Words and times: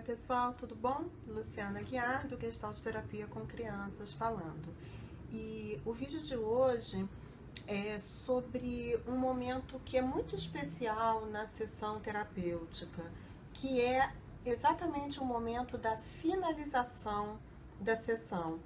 Oi 0.00 0.06
pessoal, 0.06 0.54
tudo 0.54 0.74
bom? 0.74 1.04
Luciana 1.26 1.82
Guiar 1.82 2.26
do 2.26 2.40
Gestalt 2.40 2.80
Terapia 2.80 3.26
com 3.26 3.44
Crianças 3.44 4.14
falando. 4.14 4.74
E 5.30 5.78
o 5.84 5.92
vídeo 5.92 6.18
de 6.22 6.34
hoje 6.34 7.06
é 7.66 7.98
sobre 7.98 8.98
um 9.06 9.18
momento 9.18 9.78
que 9.84 9.98
é 9.98 10.00
muito 10.00 10.34
especial 10.34 11.26
na 11.26 11.46
sessão 11.48 12.00
terapêutica, 12.00 13.12
que 13.52 13.78
é 13.78 14.10
exatamente 14.42 15.20
o 15.20 15.24
momento 15.24 15.76
da 15.76 15.98
finalização 16.22 17.38
da 17.78 17.94
sessão. 17.94 18.58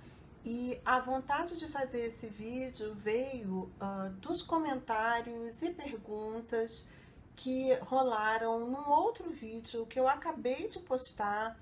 E 0.45 0.81
a 0.85 1.01
vontade 1.01 1.59
de 1.59 1.67
fazer 1.67 2.07
esse 2.07 2.29
vídeo 2.29 2.95
veio 2.95 3.73
uh, 3.81 4.09
dos 4.21 4.41
comentários 4.41 5.61
e 5.63 5.71
perguntas 5.71 6.87
que 7.37 7.75
rolaram 7.75 8.61
num 8.61 8.89
outro 8.89 9.31
vídeo 9.31 9.87
que 9.87 9.99
eu 9.99 10.09
acabei 10.09 10.69
de 10.69 10.79
postar 10.81 11.59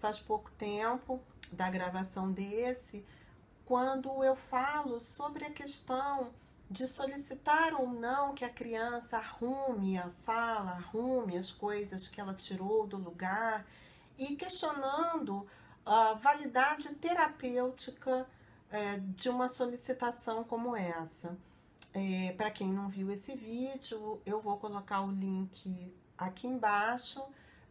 faz 0.00 0.18
pouco 0.18 0.50
tempo 0.52 1.20
da 1.50 1.70
gravação 1.70 2.30
desse, 2.30 3.04
quando 3.64 4.22
eu 4.22 4.36
falo 4.36 5.00
sobre 5.00 5.44
a 5.44 5.50
questão 5.50 6.32
de 6.70 6.86
solicitar 6.86 7.74
ou 7.74 7.88
não 7.88 8.34
que 8.34 8.44
a 8.44 8.50
criança 8.50 9.18
arrume 9.18 9.98
a 9.98 10.10
sala, 10.10 10.72
arrume 10.72 11.36
as 11.36 11.50
coisas 11.50 12.08
que 12.08 12.20
ela 12.20 12.34
tirou 12.34 12.86
do 12.86 12.96
lugar 12.96 13.64
e 14.18 14.34
questionando 14.36 15.46
a 15.84 16.14
validade 16.14 16.94
terapêutica 16.96 18.26
é, 18.70 18.98
de 18.98 19.28
uma 19.28 19.48
solicitação 19.48 20.42
como 20.42 20.74
essa. 20.76 21.36
É, 21.98 22.32
Para 22.32 22.50
quem 22.50 22.68
não 22.68 22.90
viu 22.90 23.10
esse 23.10 23.34
vídeo, 23.34 24.20
eu 24.26 24.38
vou 24.38 24.58
colocar 24.58 25.00
o 25.00 25.10
link 25.10 25.90
aqui 26.18 26.46
embaixo, 26.46 27.24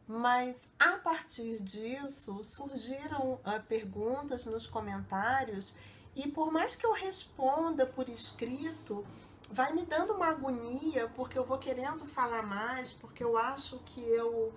mas 0.07 0.67
a 0.79 0.93
partir 0.93 1.61
disso 1.61 2.43
surgiram 2.43 3.33
uh, 3.33 3.61
perguntas 3.69 4.47
nos 4.47 4.65
comentários. 4.65 5.75
E 6.15 6.27
por 6.27 6.51
mais 6.51 6.75
que 6.75 6.87
eu 6.87 6.91
responda 6.91 7.85
por 7.85 8.09
escrito, 8.09 9.05
vai 9.51 9.71
me 9.73 9.85
dando 9.85 10.13
uma 10.13 10.29
agonia 10.29 11.07
porque 11.15 11.37
eu 11.37 11.45
vou 11.45 11.59
querendo 11.59 12.03
falar 12.03 12.41
mais, 12.41 12.91
porque 12.91 13.23
eu 13.23 13.37
acho 13.37 13.77
que 13.85 14.01
eu 14.01 14.51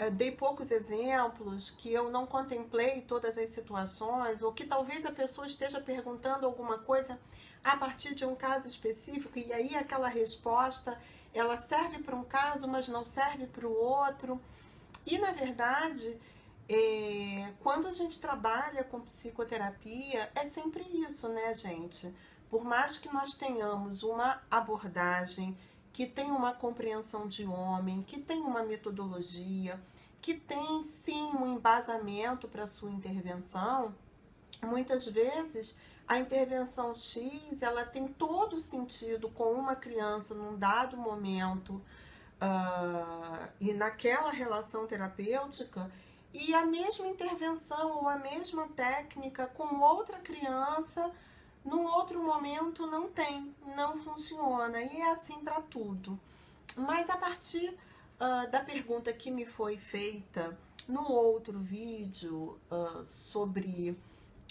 uh, 0.00 0.10
dei 0.12 0.32
poucos 0.32 0.70
exemplos, 0.70 1.70
que 1.70 1.90
eu 1.90 2.10
não 2.10 2.26
contemplei 2.26 3.00
todas 3.00 3.38
as 3.38 3.48
situações, 3.48 4.42
ou 4.42 4.52
que 4.52 4.66
talvez 4.66 5.06
a 5.06 5.10
pessoa 5.10 5.46
esteja 5.46 5.80
perguntando 5.80 6.44
alguma 6.44 6.76
coisa 6.76 7.18
a 7.64 7.76
partir 7.76 8.14
de 8.14 8.24
um 8.26 8.36
caso 8.36 8.68
específico 8.68 9.38
e 9.38 9.52
aí 9.52 9.74
aquela 9.74 10.08
resposta 10.08 11.00
ela 11.32 11.58
serve 11.58 11.98
para 12.00 12.14
um 12.14 12.22
caso, 12.22 12.68
mas 12.68 12.86
não 12.86 13.04
serve 13.04 13.46
para 13.46 13.66
o 13.66 13.74
outro. 13.74 14.40
E 15.04 15.18
na 15.18 15.32
verdade, 15.32 16.16
é, 16.68 17.52
quando 17.60 17.88
a 17.88 17.90
gente 17.90 18.20
trabalha 18.20 18.84
com 18.84 19.00
psicoterapia, 19.00 20.30
é 20.34 20.48
sempre 20.48 20.82
isso, 20.82 21.28
né, 21.30 21.52
gente? 21.52 22.14
Por 22.48 22.64
mais 22.64 22.96
que 22.96 23.12
nós 23.12 23.34
tenhamos 23.34 24.02
uma 24.04 24.40
abordagem 24.50 25.56
que 25.92 26.06
tem 26.06 26.30
uma 26.30 26.52
compreensão 26.52 27.26
de 27.26 27.44
homem, 27.44 28.02
que 28.02 28.18
tem 28.18 28.40
uma 28.40 28.62
metodologia, 28.62 29.80
que 30.20 30.34
tem 30.34 30.84
sim 30.84 31.32
um 31.34 31.54
embasamento 31.54 32.48
para 32.48 32.66
sua 32.66 32.90
intervenção, 32.90 33.94
muitas 34.62 35.06
vezes 35.06 35.74
a 36.06 36.18
intervenção 36.18 36.94
X 36.94 37.62
ela 37.62 37.84
tem 37.84 38.06
todo 38.08 38.60
sentido 38.60 39.28
com 39.30 39.52
uma 39.52 39.74
criança 39.74 40.34
num 40.34 40.56
dado 40.56 40.96
momento 40.96 41.80
uh, 42.40 43.48
e 43.60 43.72
naquela 43.72 44.30
relação 44.30 44.86
terapêutica 44.86 45.90
e 46.32 46.54
a 46.54 46.66
mesma 46.66 47.06
intervenção 47.06 47.98
ou 47.98 48.08
a 48.08 48.16
mesma 48.18 48.68
técnica 48.68 49.46
com 49.46 49.80
outra 49.80 50.18
criança 50.18 51.10
num 51.64 51.84
outro 51.84 52.22
momento 52.22 52.86
não 52.86 53.08
tem, 53.08 53.54
não 53.74 53.96
funciona 53.96 54.82
e 54.82 55.00
é 55.00 55.12
assim 55.12 55.38
para 55.40 55.62
tudo. 55.62 56.18
Mas 56.76 57.08
a 57.08 57.16
partir 57.16 57.70
uh, 57.70 58.50
da 58.50 58.60
pergunta 58.60 59.12
que 59.12 59.30
me 59.30 59.46
foi 59.46 59.78
feita 59.78 60.58
no 60.86 61.10
outro 61.10 61.58
vídeo 61.58 62.58
uh, 62.70 63.02
sobre 63.02 63.98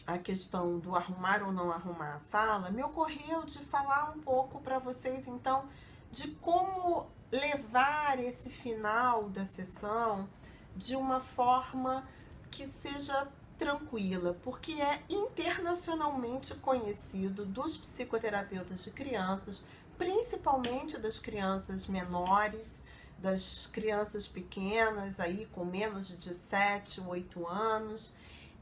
a 0.05 0.17
questão 0.17 0.79
do 0.79 0.95
arrumar 0.95 1.43
ou 1.43 1.51
não 1.51 1.71
arrumar 1.71 2.15
a 2.15 2.19
sala, 2.19 2.69
me 2.69 2.83
ocorreu 2.83 3.43
de 3.43 3.59
falar 3.59 4.11
um 4.15 4.19
pouco 4.19 4.59
para 4.59 4.79
vocês 4.79 5.27
então 5.27 5.65
de 6.11 6.29
como 6.35 7.07
levar 7.31 8.19
esse 8.19 8.49
final 8.49 9.29
da 9.29 9.45
sessão 9.45 10.29
de 10.75 10.95
uma 10.95 11.19
forma 11.19 12.07
que 12.51 12.67
seja 12.67 13.27
tranquila, 13.57 14.37
porque 14.43 14.73
é 14.73 15.01
internacionalmente 15.09 16.53
conhecido 16.55 17.45
dos 17.45 17.77
psicoterapeutas 17.77 18.83
de 18.83 18.91
crianças, 18.91 19.65
principalmente 19.97 20.97
das 20.97 21.17
crianças 21.17 21.87
menores, 21.87 22.83
das 23.17 23.67
crianças 23.67 24.27
pequenas 24.27 25.19
aí 25.19 25.47
com 25.53 25.63
menos 25.63 26.09
de 26.19 26.33
7, 26.33 27.01
8 27.01 27.47
anos, 27.47 28.15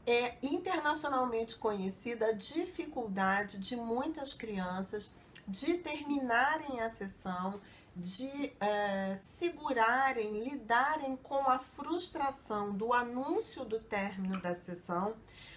é 0.06 0.36
internacionalmente 0.42 1.56
conhecida 1.56 2.26
a 2.26 2.32
dificuldade 2.32 3.58
de 3.58 3.76
muitas 3.76 4.34
crianças 4.34 5.12
de 5.46 5.74
terminarem 5.74 6.80
a 6.80 6.90
sessão, 6.90 7.60
de 7.94 8.52
é, 8.60 9.16
segurarem, 9.22 10.42
lidarem 10.42 11.16
com 11.16 11.48
a 11.48 11.58
frustração 11.58 12.74
do 12.74 12.92
anúncio 12.92 13.64
do 13.64 13.78
término 13.78 14.40
da 14.40 14.56
sessão, 14.56 15.14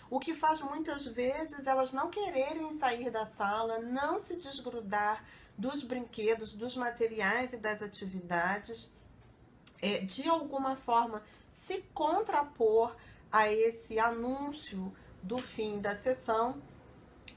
o 0.09 0.19
que 0.19 0.35
faz 0.35 0.61
muitas 0.61 1.05
vezes 1.07 1.65
elas 1.65 1.91
não 1.91 2.09
quererem 2.09 2.77
sair 2.77 3.09
da 3.09 3.25
sala, 3.25 3.79
não 3.79 4.19
se 4.19 4.35
desgrudar 4.35 5.23
dos 5.57 5.81
brinquedos, 5.81 6.53
dos 6.53 6.75
materiais 6.75 7.53
e 7.53 7.57
das 7.57 7.81
atividades, 7.81 8.93
é, 9.81 9.99
de 9.99 10.27
alguma 10.27 10.75
forma 10.75 11.23
se 11.51 11.81
contrapor 11.93 12.95
a 13.31 13.51
esse 13.51 13.99
anúncio 13.99 14.93
do 15.21 15.39
fim 15.39 15.79
da 15.79 15.95
sessão. 15.95 16.61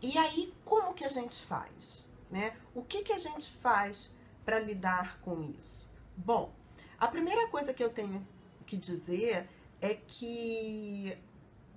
E 0.00 0.16
aí, 0.18 0.52
como 0.64 0.94
que 0.94 1.04
a 1.04 1.08
gente 1.08 1.40
faz? 1.42 2.08
Né? 2.30 2.56
O 2.74 2.82
que, 2.82 3.02
que 3.02 3.12
a 3.12 3.18
gente 3.18 3.50
faz 3.58 4.14
para 4.44 4.60
lidar 4.60 5.20
com 5.20 5.42
isso? 5.58 5.90
Bom, 6.16 6.52
a 6.98 7.08
primeira 7.08 7.48
coisa 7.48 7.72
que 7.72 7.82
eu 7.82 7.90
tenho 7.90 8.26
que 8.66 8.76
dizer 8.76 9.48
é 9.80 9.94
que 9.94 11.16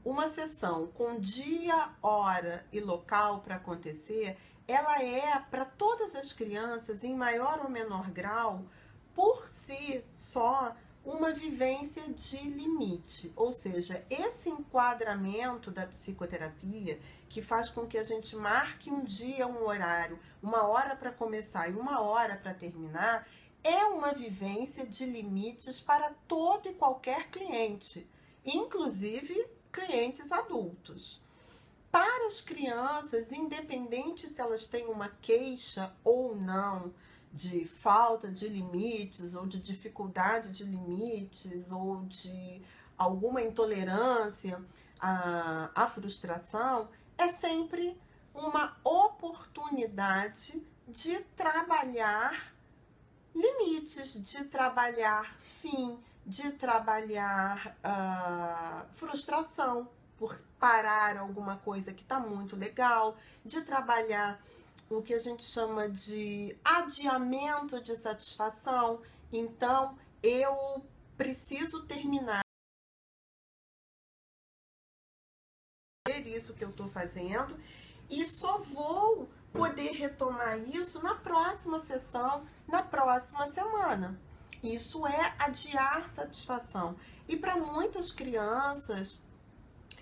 uma 0.04 0.28
sessão 0.28 0.88
com 0.88 1.20
dia, 1.20 1.90
hora 2.02 2.66
e 2.72 2.80
local 2.80 3.42
para 3.42 3.56
acontecer, 3.56 4.38
ela 4.68 5.02
é 5.04 5.40
para 5.40 5.66
todas 5.66 6.16
as 6.16 6.34
crianças, 6.34 7.04
em 7.04 7.16
maior 7.16 7.62
ou 7.64 7.70
menor 7.70 8.10
grau, 8.10 8.66
por 9.14 9.46
si 9.46 10.04
só, 10.10 10.76
uma 11.04 11.34
vivência 11.34 12.04
de 12.10 12.38
limite, 12.38 13.34
ou 13.36 13.52
seja, 13.52 14.06
esse 14.10 14.50
enquadramento 14.50 15.72
da 15.72 15.86
psicoterapia 15.88 17.00
que 17.28 17.42
faz 17.42 17.70
com 17.70 17.88
que 17.88 17.98
a 17.98 18.04
gente 18.04 18.36
marque 18.36 18.92
um 18.92 19.04
dia, 19.04 19.48
um 19.48 19.66
horário, 19.66 20.20
uma 20.44 20.64
hora 20.68 20.96
para 20.96 21.12
começar 21.12 21.70
e 21.70 21.74
uma 21.74 22.02
hora 22.02 22.36
para 22.36 22.54
terminar, 22.54 23.28
é 23.64 23.86
uma 23.86 24.12
vivência 24.14 24.86
de 24.86 25.06
limites 25.06 25.80
para 25.80 26.12
todo 26.28 26.70
e 26.70 26.74
qualquer 26.74 27.30
cliente, 27.30 28.08
inclusive 28.46 29.48
clientes 29.72 30.32
adultos. 30.32 31.22
Para 31.92 32.28
as 32.28 32.42
crianças, 32.42 33.32
independente 33.32 34.28
se 34.28 34.40
elas 34.40 34.66
têm 34.66 34.88
uma 34.88 35.10
queixa 35.22 35.94
ou 36.04 36.36
não, 36.36 36.94
de 37.34 37.66
falta 37.66 38.30
de 38.30 38.48
limites 38.48 39.36
ou 39.36 39.46
de 39.46 39.60
dificuldade 39.60 40.52
de 40.52 40.64
limites 40.66 41.72
ou 41.72 42.04
de 42.04 42.62
alguma 42.98 43.42
intolerância 43.42 44.62
à, 45.00 45.70
à 45.74 45.88
frustração, 45.88 46.90
é 47.18 47.30
sempre 47.30 47.98
uma 48.34 48.78
oportunidade 48.84 50.62
de 50.88 51.20
trabalhar 51.36 52.54
limites, 53.34 54.22
de 54.24 54.46
trabalhar 54.46 55.36
fim, 55.38 55.98
de 56.26 56.52
trabalhar 56.52 57.76
uh, 57.84 58.86
frustração 58.94 59.88
por 60.18 60.40
parar 60.60 61.18
alguma 61.18 61.58
coisa 61.58 61.92
que 61.92 62.04
está 62.04 62.20
muito 62.20 62.56
legal, 62.56 63.18
de 63.44 63.62
trabalhar 63.62 64.40
o 64.90 65.02
que 65.02 65.14
a 65.14 65.20
gente 65.20 65.44
chama 65.44 65.90
de 65.90 66.58
adiamento 66.64 67.82
de 67.82 67.96
satisfação. 67.96 69.02
Então, 69.32 69.98
eu 70.22 70.86
preciso 71.18 71.86
terminar 71.86 72.42
isso 76.26 76.54
que 76.54 76.64
eu 76.64 76.70
estou 76.70 76.88
fazendo 76.88 77.58
e 78.10 78.26
só 78.26 78.58
vou 78.58 79.30
poder 79.54 79.92
retomar 79.92 80.58
isso 80.60 81.02
na 81.04 81.16
próxima 81.16 81.80
sessão, 81.80 82.46
na 82.68 82.82
próxima 82.82 83.48
semana. 83.48 84.20
Isso 84.64 85.08
é 85.08 85.34
adiar 85.40 86.10
satisfação. 86.10 86.96
E 87.28 87.38
para 87.38 87.58
muitas 87.58 88.12
crianças, 88.12 89.24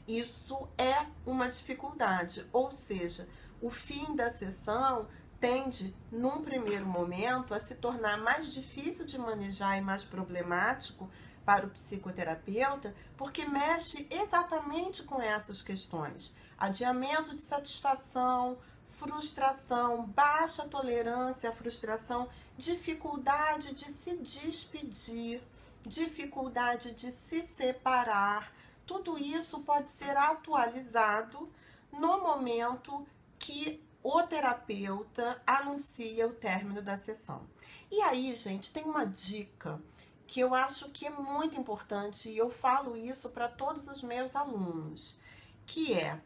isso 0.08 0.68
é 0.78 1.06
uma 1.26 1.50
dificuldade, 1.50 2.46
ou 2.52 2.72
seja, 2.72 3.28
o 3.62 3.70
fim 3.70 4.16
da 4.16 4.32
sessão 4.32 5.08
tende, 5.40 5.96
num 6.12 6.42
primeiro 6.42 6.86
momento, 6.86 7.54
a 7.54 7.60
se 7.60 7.76
tornar 7.76 8.18
mais 8.18 8.52
difícil 8.52 9.06
de 9.06 9.18
manejar 9.18 9.78
e 9.78 9.82
mais 9.82 10.04
problemático 10.04 11.10
para 11.46 11.66
o 11.66 11.70
psicoterapeuta, 11.70 12.94
porque 13.18 13.46
mexe 13.46 14.08
exatamente 14.12 15.04
com 15.04 15.22
essas 15.22 15.62
questões: 15.62 16.36
adiamento 16.58 17.36
de 17.36 17.42
satisfação, 17.42 18.58
frustração, 18.88 20.06
baixa 20.06 20.68
tolerância 20.68 21.50
à 21.50 21.54
frustração, 21.54 22.30
dificuldade 22.58 23.74
de 23.74 23.86
se 23.86 24.18
despedir, 24.18 25.42
dificuldade 25.86 26.94
de 26.94 27.12
se 27.12 27.44
separar. 27.44 28.54
Tudo 28.86 29.18
isso 29.18 29.62
pode 29.62 29.90
ser 29.92 30.18
atualizado 30.18 31.50
no 31.92 32.22
momento 32.22 33.08
que 33.40 33.82
o 34.04 34.22
terapeuta 34.24 35.42
anuncia 35.48 36.28
o 36.28 36.34
término 36.34 36.82
da 36.82 36.98
sessão. 36.98 37.48
E 37.90 38.02
aí, 38.02 38.36
gente, 38.36 38.72
tem 38.72 38.84
uma 38.84 39.06
dica 39.06 39.82
que 40.28 40.40
eu 40.40 40.54
acho 40.54 40.90
que 40.92 41.08
é 41.08 41.10
muito 41.10 41.60
importante 41.60 42.30
e 42.30 42.38
eu 42.38 42.52
falo 42.52 42.96
isso 42.96 43.30
para 43.30 43.48
todos 43.48 43.88
os 43.88 44.04
meus 44.04 44.36
alunos, 44.36 45.18
que 45.66 45.94
é 45.94 46.22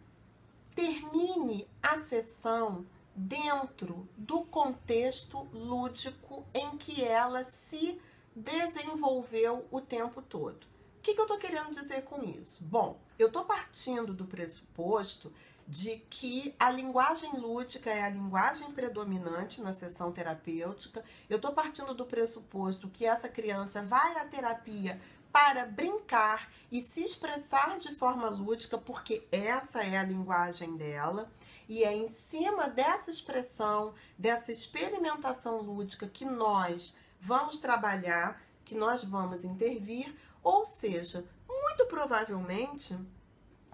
termine 0.76 1.68
a 1.82 2.02
sessão 2.02 2.86
dentro 3.16 4.08
do 4.18 4.42
contexto 4.42 5.48
lúdico 5.54 6.46
em 6.54 6.78
que 6.78 7.04
ela 7.04 7.44
se 7.44 8.02
desenvolveu 8.36 9.66
o 9.72 9.80
tempo 9.80 10.22
todo. 10.22 10.66
O 10.98 11.02
que, 11.04 11.14
que 11.14 11.20
eu 11.20 11.26
estou 11.26 11.38
querendo 11.38 11.72
dizer 11.72 12.04
com 12.04 12.24
isso? 12.24 12.64
Bom, 12.64 13.00
eu 13.20 13.28
estou 13.28 13.46
partindo 13.46 14.14
do 14.14 14.26
pressuposto 14.26 15.32
de 15.68 15.98
que 16.10 16.54
a 16.60 16.70
linguagem 16.70 17.32
lúdica 17.40 17.90
é 17.90 18.04
a 18.04 18.10
linguagem 18.10 18.72
predominante 18.72 19.62
na 19.62 19.74
sessão 19.74 20.12
terapêutica. 20.12 21.04
Eu 21.30 21.38
estou 21.38 21.54
partindo 21.54 21.94
do 21.94 22.06
pressuposto 22.06 22.90
que 22.90 23.06
essa 23.06 23.30
criança 23.30 23.82
vai 23.82 24.18
à 24.18 24.26
terapia 24.26 25.00
para 25.32 25.66
brincar 25.66 26.52
e 26.72 26.82
se 26.82 27.02
expressar 27.02 27.80
de 27.80 27.96
forma 27.96 28.30
lúdica, 28.30 28.78
porque 28.78 29.28
essa 29.32 29.82
é 29.84 29.98
a 29.98 30.04
linguagem 30.04 30.78
dela. 30.78 31.32
E 31.68 31.84
é 31.84 31.92
em 31.92 32.10
cima 32.10 32.68
dessa 32.68 33.10
expressão, 33.10 33.96
dessa 34.18 34.52
experimentação 34.52 35.60
lúdica 35.60 36.08
que 36.08 36.24
nós 36.24 36.96
vamos 37.20 37.58
trabalhar, 37.58 38.40
que 38.64 38.76
nós 38.76 39.04
vamos 39.04 39.44
intervir, 39.44 40.14
ou 40.44 40.66
seja, 40.66 41.26
muito 41.48 41.86
provavelmente 41.88 42.96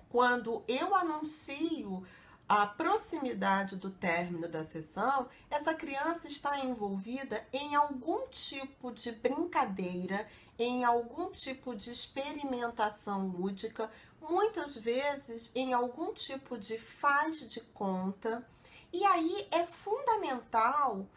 quando 0.10 0.64
eu 0.68 0.96
anuncio 0.96 2.06
a 2.48 2.66
proximidade 2.66 3.76
do 3.76 3.92
término 3.92 4.48
da 4.48 4.66
sessão, 4.66 5.30
essa 5.52 5.72
criança 5.72 6.28
está 6.28 6.60
envolvida 6.66 7.46
em 7.54 7.76
algum 7.76 8.28
tipo 8.28 8.92
de 8.92 9.12
brincadeira, 9.12 10.28
em 10.58 10.84
algum 10.84 11.32
tipo 11.32 11.76
de 11.76 11.92
experimentação 11.92 13.28
lúdica, 13.28 13.92
muitas 14.20 14.76
vezes 14.76 15.56
em 15.56 15.74
algum 15.74 16.12
tipo 16.12 16.58
de 16.58 16.80
faz 16.80 17.48
de 17.48 17.62
conta. 17.62 18.44
E 18.92 19.06
aí 19.06 19.48
é 19.52 19.64
fundamental 19.64 21.08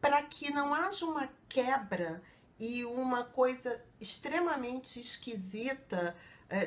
para 0.00 0.22
que 0.22 0.50
não 0.50 0.72
haja 0.72 1.04
uma 1.04 1.28
quebra 1.50 2.22
e 2.58 2.82
uma 2.86 3.24
coisa 3.24 3.78
extremamente 4.00 4.98
esquisita 4.98 6.16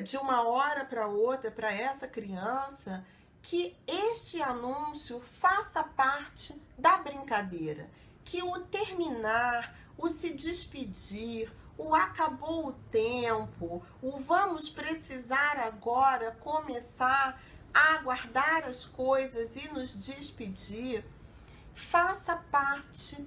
de 0.04 0.16
uma 0.16 0.42
hora 0.46 0.84
para 0.84 1.06
outra 1.06 1.50
para 1.50 1.72
essa 1.72 2.06
criança 2.06 3.04
que 3.42 3.76
este 3.86 4.40
anúncio 4.40 5.20
faça 5.20 5.82
parte 5.82 6.60
da 6.78 6.98
brincadeira, 6.98 7.90
que 8.24 8.40
o 8.42 8.60
terminar, 8.60 9.76
o 9.98 10.08
se 10.08 10.30
despedir, 10.32 11.52
o 11.76 11.94
acabou 11.94 12.68
o 12.68 12.72
tempo, 12.90 13.84
o 14.00 14.18
vamos 14.18 14.68
precisar 14.68 15.58
agora 15.58 16.30
começar 16.38 17.42
a 17.74 17.98
guardar 17.98 18.64
as 18.64 18.84
coisas 18.84 19.56
e 19.56 19.66
nos 19.68 19.92
despedir, 19.98 21.04
faça 21.74 22.36
parte 22.36 23.26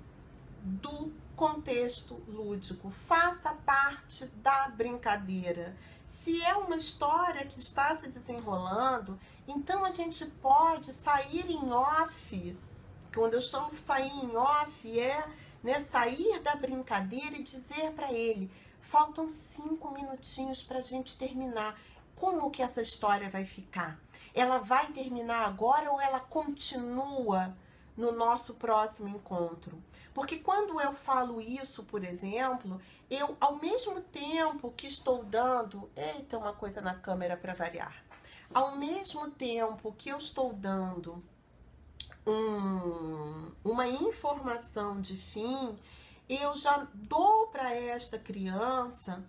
do 0.63 1.11
contexto 1.35 2.15
lúdico, 2.27 2.89
faça 2.89 3.51
parte 3.51 4.25
da 4.37 4.69
brincadeira. 4.69 5.75
Se 6.05 6.41
é 6.43 6.55
uma 6.55 6.75
história 6.75 7.45
que 7.45 7.59
está 7.59 7.95
se 7.95 8.07
desenrolando, 8.07 9.19
então 9.47 9.85
a 9.85 9.89
gente 9.89 10.25
pode 10.25 10.93
sair 10.93 11.49
em 11.51 11.71
off. 11.71 12.57
Quando 13.13 13.35
eu 13.35 13.41
chamo 13.41 13.73
sair 13.75 14.11
em 14.11 14.35
off, 14.35 14.99
é 14.99 15.27
né, 15.63 15.81
sair 15.81 16.39
da 16.41 16.55
brincadeira 16.55 17.35
e 17.35 17.43
dizer 17.43 17.91
para 17.93 18.11
ele: 18.11 18.51
faltam 18.81 19.29
cinco 19.29 19.91
minutinhos 19.91 20.61
para 20.61 20.77
a 20.77 20.81
gente 20.81 21.17
terminar. 21.17 21.79
Como 22.15 22.49
que 22.51 22.61
essa 22.61 22.81
história 22.81 23.29
vai 23.29 23.45
ficar? 23.45 23.99
Ela 24.33 24.59
vai 24.59 24.87
terminar 24.87 25.45
agora 25.45 25.91
ou 25.91 25.99
ela 25.99 26.19
continua 26.19 27.55
no 27.95 28.11
nosso 28.11 28.55
próximo 28.55 29.07
encontro. 29.07 29.81
Porque 30.13 30.37
quando 30.37 30.79
eu 30.79 30.93
falo 30.93 31.41
isso, 31.41 31.83
por 31.83 32.03
exemplo, 32.03 32.79
eu 33.09 33.35
ao 33.39 33.57
mesmo 33.57 34.01
tempo 34.01 34.73
que 34.75 34.87
estou 34.87 35.23
dando, 35.23 35.89
eita, 35.95 36.37
uma 36.37 36.53
coisa 36.53 36.81
na 36.81 36.95
câmera 36.95 37.35
para 37.37 37.53
variar. 37.53 38.03
Ao 38.53 38.75
mesmo 38.75 39.29
tempo 39.31 39.93
que 39.97 40.09
eu 40.09 40.17
estou 40.17 40.53
dando 40.53 41.23
um, 42.25 43.51
uma 43.63 43.87
informação 43.87 44.99
de 44.99 45.17
fim, 45.17 45.77
eu 46.27 46.55
já 46.55 46.87
dou 46.93 47.47
para 47.47 47.73
esta 47.73 48.17
criança 48.17 49.23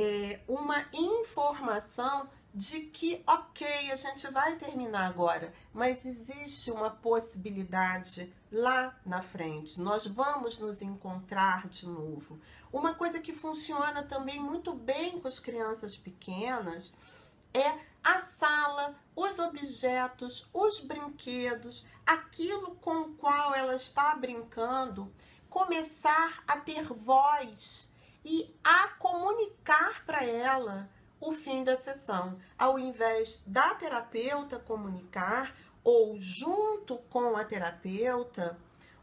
é, 0.00 0.40
uma 0.48 0.86
informação 0.94 2.30
de 2.54 2.80
que, 2.80 3.22
ok, 3.26 3.92
a 3.92 3.96
gente 3.96 4.26
vai 4.28 4.56
terminar 4.56 5.06
agora, 5.06 5.52
mas 5.72 6.06
existe 6.06 6.70
uma 6.70 6.90
possibilidade 6.90 8.34
lá 8.50 8.98
na 9.04 9.20
frente. 9.20 9.80
Nós 9.80 10.06
vamos 10.06 10.58
nos 10.58 10.80
encontrar 10.80 11.68
de 11.68 11.86
novo. 11.86 12.40
Uma 12.72 12.94
coisa 12.94 13.20
que 13.20 13.34
funciona 13.34 14.02
também 14.02 14.40
muito 14.40 14.72
bem 14.72 15.20
com 15.20 15.28
as 15.28 15.38
crianças 15.38 15.96
pequenas 15.96 16.96
é 17.52 17.78
a 18.02 18.20
sala, 18.20 18.96
os 19.14 19.38
objetos, 19.38 20.48
os 20.52 20.80
brinquedos, 20.80 21.86
aquilo 22.06 22.74
com 22.76 23.02
o 23.02 23.14
qual 23.14 23.54
ela 23.54 23.76
está 23.76 24.14
brincando, 24.14 25.12
começar 25.48 26.42
a 26.48 26.56
ter 26.56 26.84
voz 26.84 27.89
e 28.24 28.54
a 28.62 28.88
comunicar 28.98 30.04
para 30.04 30.24
ela 30.24 30.88
o 31.20 31.32
fim 31.32 31.62
da 31.64 31.76
sessão, 31.76 32.38
ao 32.58 32.78
invés 32.78 33.44
da 33.46 33.74
terapeuta 33.74 34.58
comunicar 34.58 35.54
ou 35.84 36.18
junto 36.18 36.96
com 37.10 37.36
a 37.36 37.44
terapeuta, 37.44 38.58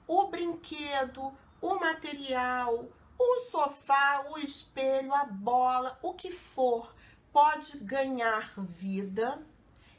o 0.07 0.25
brinquedo, 0.27 1.33
o 1.61 1.75
material, 1.75 2.85
o 3.17 3.39
sofá, 3.39 4.25
o 4.29 4.37
espelho, 4.37 5.13
a 5.13 5.25
bola, 5.25 5.97
o 6.01 6.13
que 6.13 6.31
for, 6.31 6.93
pode 7.31 7.79
ganhar 7.79 8.53
vida 8.59 9.39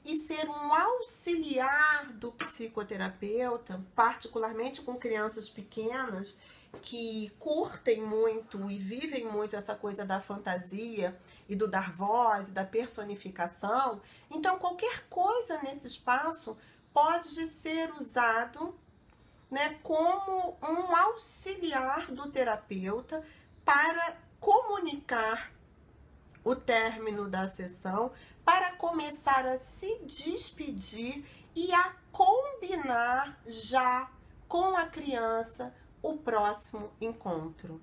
e 0.05 0.17
ser 0.17 0.49
um 0.49 0.73
auxiliar 0.73 2.13
do 2.15 2.33
psicoterapeuta, 2.33 3.85
particularmente 3.95 4.81
com 4.81 4.97
crianças 4.97 5.49
pequenas 5.49 6.41
que 6.83 7.31
curtem 7.39 8.01
muito 8.03 8.71
e 8.71 8.79
vivem 8.79 9.25
muito 9.25 9.57
essa 9.57 9.75
coisa 9.75 10.05
da 10.05 10.21
fantasia 10.21 11.19
e 11.49 11.57
do 11.57 11.67
dar 11.67 11.93
voz, 11.93 12.49
da 12.51 12.65
personificação. 12.65 14.01
Então, 14.31 14.59
qualquer 14.59 15.05
coisa 15.09 15.61
nesse 15.63 15.87
espaço 15.87 16.57
pode 16.93 17.47
ser 17.47 17.93
usado 17.95 18.75
né, 19.51 19.79
como 19.83 20.57
um 20.63 20.95
auxiliar 20.95 22.11
do 22.13 22.31
terapeuta 22.31 23.25
para 23.65 24.17
comunicar 24.41 25.53
o 26.45 26.55
término 26.55 27.29
da 27.29 27.49
sessão, 27.49 28.13
para 28.45 28.73
começar 28.73 29.47
a 29.47 29.59
se 29.59 29.99
despedir 30.05 31.25
e 31.55 31.73
a 31.75 31.95
combinar 32.13 33.39
já 33.47 34.11
com 34.47 34.77
a 34.77 34.87
criança 34.87 35.75
o 36.03 36.17
próximo 36.17 36.91
encontro. 37.01 37.81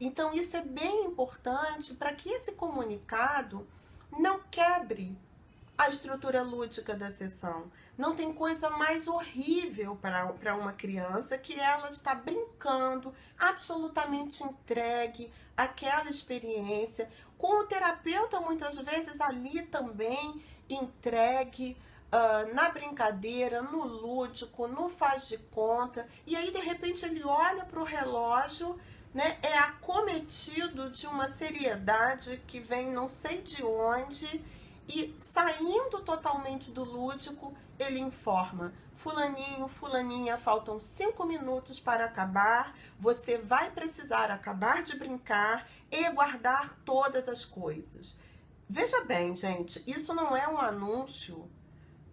Então, 0.00 0.32
isso 0.32 0.56
é 0.56 0.62
bem 0.62 1.06
importante 1.06 1.94
para 1.94 2.12
que 2.14 2.30
esse 2.30 2.52
comunicado 2.52 3.66
não 4.16 4.40
quebre 4.50 5.16
a 5.76 5.88
estrutura 5.88 6.42
lúdica 6.42 6.94
da 6.94 7.12
sessão. 7.12 7.70
Não 7.96 8.14
tem 8.14 8.32
coisa 8.32 8.68
mais 8.68 9.06
horrível 9.06 9.96
para 9.96 10.54
uma 10.54 10.72
criança 10.72 11.38
que 11.38 11.58
ela 11.58 11.88
está 11.90 12.14
brincando, 12.14 13.14
absolutamente 13.38 14.42
entregue 14.42 15.32
àquela 15.56 16.08
experiência, 16.08 17.08
com 17.36 17.60
o 17.60 17.66
terapeuta 17.66 18.40
muitas 18.40 18.76
vezes 18.78 19.20
ali 19.20 19.62
também 19.62 20.42
entregue. 20.68 21.76
Uh, 22.10 22.54
na 22.54 22.70
brincadeira, 22.70 23.60
no 23.60 23.84
lúdico, 23.84 24.66
no 24.66 24.88
faz 24.88 25.28
de 25.28 25.36
conta, 25.36 26.06
e 26.26 26.34
aí 26.34 26.50
de 26.50 26.58
repente 26.58 27.04
ele 27.04 27.22
olha 27.22 27.66
para 27.66 27.80
o 27.80 27.84
relógio, 27.84 28.78
né, 29.12 29.38
é 29.42 29.58
acometido 29.58 30.90
de 30.90 31.06
uma 31.06 31.28
seriedade 31.28 32.42
que 32.46 32.60
vem 32.60 32.90
não 32.90 33.10
sei 33.10 33.42
de 33.42 33.62
onde 33.62 34.42
e 34.88 35.14
saindo 35.18 36.00
totalmente 36.00 36.70
do 36.70 36.82
lúdico, 36.82 37.52
ele 37.78 37.98
informa: 38.00 38.72
Fulaninho, 38.96 39.68
Fulaninha, 39.68 40.38
faltam 40.38 40.80
cinco 40.80 41.26
minutos 41.26 41.78
para 41.78 42.06
acabar. 42.06 42.74
Você 42.98 43.36
vai 43.36 43.70
precisar 43.70 44.30
acabar 44.30 44.82
de 44.82 44.96
brincar 44.96 45.68
e 45.90 46.08
guardar 46.10 46.74
todas 46.86 47.28
as 47.28 47.44
coisas. 47.44 48.18
Veja 48.68 49.04
bem, 49.04 49.36
gente, 49.36 49.82
isso 49.86 50.14
não 50.14 50.34
é 50.34 50.48
um 50.48 50.58
anúncio 50.58 51.50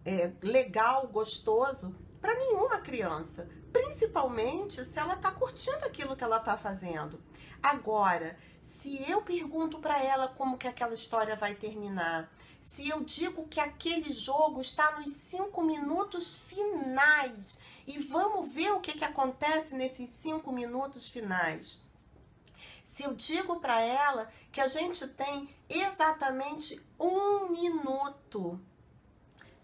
é, 0.06 0.32
legal, 0.42 1.08
gostoso 1.08 1.96
para 2.22 2.36
nenhuma 2.36 2.80
criança, 2.80 3.50
principalmente 3.74 4.86
se 4.86 5.00
ela 5.00 5.16
está 5.16 5.32
curtindo 5.32 5.84
aquilo 5.84 6.16
que 6.16 6.24
ela 6.24 6.38
está 6.38 6.58
fazendo. 6.58 7.20
Agora, 7.62 8.38
se 8.62 9.04
eu 9.10 9.22
pergunto 9.22 9.80
para 9.80 10.02
ela 10.02 10.28
como 10.28 10.58
que 10.58 10.68
aquela 10.68 10.94
história 10.94 11.36
vai 11.36 11.56
terminar, 11.56 12.32
se 12.62 12.90
eu 12.90 13.04
digo 13.04 13.48
que 13.48 13.60
aquele 13.60 14.12
jogo 14.12 14.62
está 14.62 15.00
nos 15.00 15.14
cinco 15.14 15.62
minutos 15.64 16.36
finais 16.36 17.60
e 17.86 18.00
vamos 18.00 18.52
ver 18.52 18.72
o 18.72 18.80
que, 18.80 18.94
que 18.94 19.06
acontece 19.06 19.76
nesses 19.76 20.10
cinco 20.10 20.52
minutos 20.52 21.08
finais. 21.08 21.80
Se 22.84 23.04
eu 23.04 23.14
digo 23.14 23.60
para 23.60 23.80
ela 23.82 24.32
que 24.52 24.62
a 24.62 24.68
gente 24.68 25.08
tem 25.10 25.50
exatamente 25.70 26.84
um 27.00 27.50
minuto 27.50 28.60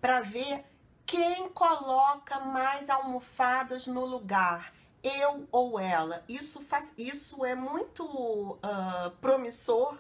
para 0.01 0.22
ver 0.22 0.65
quem 1.05 1.50
coloca 1.50 2.39
mais 2.39 2.89
almofadas 2.89 3.86
no 3.86 4.03
lugar, 4.05 4.74
eu 5.03 5.48
ou 5.51 5.79
ela. 5.79 6.24
Isso, 6.27 6.62
faz, 6.62 6.91
isso 6.98 7.46
é 7.46 7.53
muito 7.53 8.03
uh, 8.05 9.12
promissor 9.22 9.98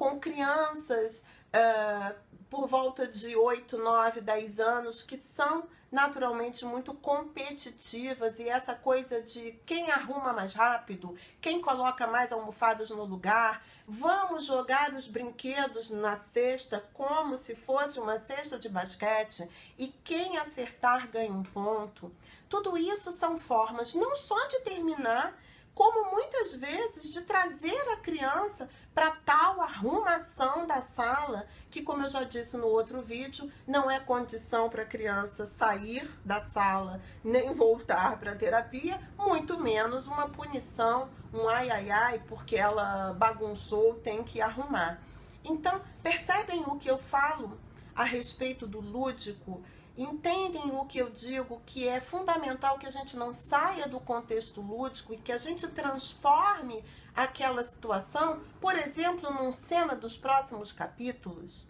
com 0.00 0.18
crianças. 0.18 1.22
Uh, 1.52 2.14
por 2.48 2.66
volta 2.66 3.06
de 3.06 3.36
8, 3.36 3.76
9, 3.76 4.22
10 4.22 4.58
anos 4.58 5.02
que 5.02 5.18
são 5.18 5.68
naturalmente 5.92 6.64
muito 6.64 6.94
competitivas 6.94 8.38
e 8.38 8.48
essa 8.48 8.74
coisa 8.74 9.20
de 9.20 9.52
quem 9.66 9.90
arruma 9.90 10.32
mais 10.32 10.54
rápido, 10.54 11.14
quem 11.40 11.60
coloca 11.60 12.06
mais 12.06 12.32
almofadas 12.32 12.90
no 12.90 13.04
lugar, 13.04 13.62
vamos 13.86 14.46
jogar 14.46 14.94
os 14.94 15.06
brinquedos 15.06 15.90
na 15.90 16.16
cesta 16.16 16.82
como 16.94 17.36
se 17.36 17.54
fosse 17.54 18.00
uma 18.00 18.18
cesta 18.18 18.58
de 18.58 18.68
basquete 18.68 19.48
e 19.76 19.88
quem 20.02 20.38
acertar 20.38 21.08
ganha 21.08 21.32
um 21.32 21.42
ponto. 21.42 22.10
Tudo 22.48 22.78
isso 22.78 23.12
são 23.12 23.38
formas 23.38 23.94
não 23.94 24.16
só 24.16 24.46
de 24.46 24.60
terminar 24.60 25.36
como 25.80 26.10
muitas 26.10 26.52
vezes 26.52 27.10
de 27.10 27.22
trazer 27.22 27.80
a 27.90 27.96
criança 27.96 28.68
para 28.94 29.12
tal 29.12 29.62
arrumação 29.62 30.66
da 30.66 30.82
sala, 30.82 31.46
que, 31.70 31.80
como 31.80 32.04
eu 32.04 32.08
já 32.10 32.22
disse 32.22 32.58
no 32.58 32.66
outro 32.66 33.00
vídeo, 33.00 33.50
não 33.66 33.90
é 33.90 33.98
condição 33.98 34.68
para 34.68 34.82
a 34.82 34.86
criança 34.86 35.46
sair 35.46 36.06
da 36.22 36.42
sala 36.42 37.00
nem 37.24 37.54
voltar 37.54 38.18
para 38.18 38.32
a 38.32 38.36
terapia, 38.36 39.00
muito 39.16 39.58
menos 39.58 40.06
uma 40.06 40.28
punição, 40.28 41.08
um 41.32 41.48
ai 41.48 41.70
ai 41.70 41.90
ai, 41.90 42.22
porque 42.28 42.56
ela 42.56 43.14
bagunçou, 43.14 43.94
tem 43.94 44.22
que 44.22 44.42
arrumar. 44.42 45.00
Então, 45.42 45.80
percebem 46.02 46.62
o 46.66 46.76
que 46.76 46.90
eu 46.90 46.98
falo 46.98 47.58
a 47.96 48.04
respeito 48.04 48.66
do 48.66 48.80
lúdico? 48.80 49.62
Entendem 49.96 50.70
o 50.72 50.84
que 50.84 50.98
eu 50.98 51.10
digo, 51.10 51.60
que 51.66 51.86
é 51.86 52.00
fundamental 52.00 52.78
que 52.78 52.86
a 52.86 52.90
gente 52.90 53.16
não 53.16 53.34
saia 53.34 53.86
do 53.86 54.00
contexto 54.00 54.60
lúdico 54.60 55.12
e 55.12 55.18
que 55.18 55.32
a 55.32 55.38
gente 55.38 55.68
transforme 55.68 56.84
aquela 57.14 57.64
situação, 57.64 58.40
por 58.60 58.74
exemplo, 58.74 59.30
num 59.32 59.52
cena 59.52 59.94
dos 59.94 60.16
próximos 60.16 60.72
capítulos. 60.72 61.66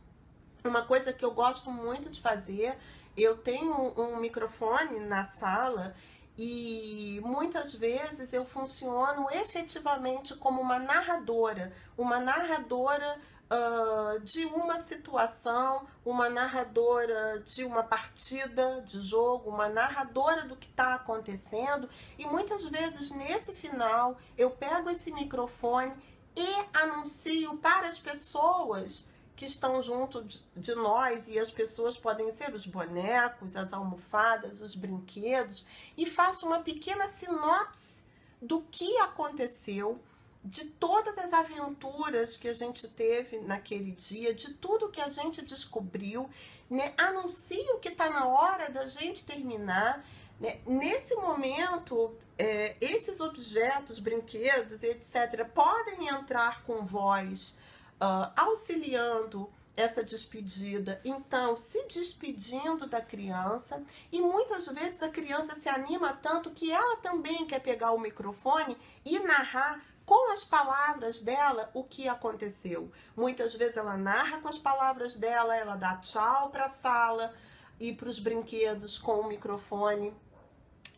Uma 0.65 0.83
coisa 0.83 1.13
que 1.13 1.25
eu 1.25 1.33
gosto 1.33 1.71
muito 1.71 2.11
de 2.11 2.21
fazer, 2.21 2.77
eu 3.17 3.37
tenho 3.39 3.93
um 3.99 4.17
microfone 4.19 5.01
na 5.01 5.27
sala 5.27 5.95
e 6.37 7.21
muitas 7.23 7.75
vezes 7.75 8.33
eu 8.33 8.45
funciono 8.45 9.29
efetivamente 9.31 10.35
como 10.37 10.61
uma 10.61 10.79
narradora, 10.79 11.73
uma 11.97 12.19
narradora 12.19 13.19
uh, 13.51 14.21
de 14.21 14.45
uma 14.47 14.79
situação, 14.81 15.87
uma 16.05 16.29
narradora 16.31 17.41
de 17.41 17.65
uma 17.65 17.83
partida 17.83 18.81
de 18.83 19.01
jogo, 19.01 19.51
uma 19.51 19.69
narradora 19.69 20.45
do 20.45 20.57
que 20.57 20.69
está 20.69 20.95
acontecendo. 20.95 21.89
E 22.17 22.25
muitas 22.27 22.65
vezes 22.67 23.11
nesse 23.11 23.53
final 23.53 24.17
eu 24.39 24.51
pego 24.51 24.89
esse 24.91 25.11
microfone 25.11 25.93
e 26.37 26.79
anuncio 26.79 27.57
para 27.59 27.89
as 27.89 27.99
pessoas 27.99 29.11
que 29.35 29.47
estão 29.47 29.83
junto 29.83 30.23
de 30.55 30.75
nós 30.75 31.27
e 31.27 31.39
as 31.39 31.51
pessoas 31.51 31.97
podem 31.97 32.31
ser 32.31 32.53
os 32.53 32.67
bonecos, 32.67 33.57
as 33.57 33.73
almofadas, 33.73 34.61
os 34.61 34.75
brinquedos 34.75 35.65
e 35.97 36.05
faço 36.05 36.47
uma 36.47 36.61
pequena 36.61 37.09
sinopse 37.09 38.05
do 38.41 38.61
que 38.71 38.99
aconteceu 38.99 39.99
de 40.45 40.65
todas 40.65 41.19
as 41.19 41.33
aventuras 41.33 42.37
que 42.37 42.49
a 42.49 42.55
gente 42.55 42.89
teve 42.89 43.39
naquele 43.41 43.93
dia, 43.93 44.33
de 44.35 44.55
tudo 44.55 44.89
que 44.89 45.01
a 45.01 45.09
gente 45.09 45.45
descobriu, 45.45 46.29
né? 46.69 46.95
anuncio 46.97 47.79
que 47.79 47.89
está 47.89 48.09
na 48.09 48.27
hora 48.27 48.71
da 48.71 48.87
gente 48.87 49.27
terminar. 49.27 50.05
Né? 50.41 50.61
Nesse 50.67 51.15
momento, 51.15 52.15
é, 52.39 52.75
esses 52.81 53.21
objetos, 53.21 53.99
brinquedos, 53.99 54.83
etc., 54.83 55.45
podem 55.53 56.09
entrar 56.09 56.65
com 56.65 56.87
voz, 56.87 57.59
uh, 58.01 58.33
auxiliando 58.35 59.51
essa 59.77 60.03
despedida. 60.03 61.01
Então, 61.05 61.57
se 61.57 61.87
despedindo 61.87 62.87
da 62.87 63.01
criança, 63.01 63.83
e 64.11 64.21
muitas 64.21 64.67
vezes 64.69 65.03
a 65.03 65.09
criança 65.09 65.55
se 65.55 65.69
anima 65.69 66.13
tanto 66.15 66.51
que 66.51 66.71
ela 66.73 66.97
também 66.97 67.47
quer 67.47 67.61
pegar 67.61 67.93
o 67.93 68.01
microfone 68.01 68.77
e 69.05 69.19
narrar 69.21 69.83
com 70.11 70.33
as 70.33 70.43
palavras 70.43 71.21
dela 71.21 71.71
o 71.73 71.85
que 71.85 72.09
aconteceu. 72.09 72.91
Muitas 73.17 73.55
vezes 73.55 73.77
ela 73.77 73.97
narra 73.97 74.41
com 74.41 74.49
as 74.49 74.59
palavras 74.59 75.15
dela, 75.17 75.55
ela 75.57 75.77
dá 75.77 75.99
tchau 75.99 76.51
para 76.51 76.65
a 76.65 76.69
sala 76.69 77.33
e 77.79 77.93
para 77.93 78.09
os 78.09 78.19
brinquedos 78.19 78.99
com 78.99 79.21
o 79.21 79.29
microfone. 79.29 80.13